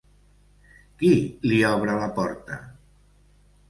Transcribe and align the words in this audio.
Qui 1.03 1.11
li 1.53 1.61
obre 1.75 2.01
la 2.03 2.11
porta? 2.19 2.63